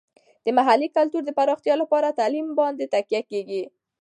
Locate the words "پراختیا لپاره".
1.37-2.15